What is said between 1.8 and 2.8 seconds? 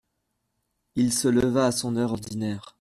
heure ordinaire.